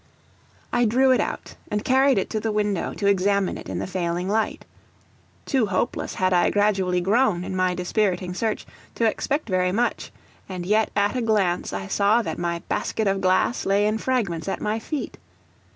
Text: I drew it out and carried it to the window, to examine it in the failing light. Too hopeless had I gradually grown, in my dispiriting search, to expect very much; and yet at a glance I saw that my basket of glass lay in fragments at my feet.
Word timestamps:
I 0.73 0.85
drew 0.85 1.11
it 1.11 1.21
out 1.21 1.53
and 1.69 1.85
carried 1.85 2.17
it 2.17 2.27
to 2.31 2.39
the 2.39 2.51
window, 2.51 2.95
to 2.95 3.05
examine 3.05 3.55
it 3.55 3.69
in 3.69 3.77
the 3.77 3.85
failing 3.85 4.27
light. 4.27 4.65
Too 5.45 5.67
hopeless 5.67 6.15
had 6.15 6.33
I 6.33 6.49
gradually 6.49 7.01
grown, 7.01 7.43
in 7.43 7.55
my 7.55 7.75
dispiriting 7.75 8.33
search, 8.33 8.65
to 8.95 9.05
expect 9.05 9.47
very 9.47 9.71
much; 9.71 10.11
and 10.49 10.65
yet 10.65 10.89
at 10.95 11.15
a 11.15 11.21
glance 11.21 11.71
I 11.71 11.85
saw 11.85 12.23
that 12.23 12.39
my 12.39 12.63
basket 12.67 13.07
of 13.07 13.21
glass 13.21 13.63
lay 13.63 13.85
in 13.85 13.99
fragments 13.99 14.47
at 14.47 14.59
my 14.59 14.79
feet. 14.79 15.19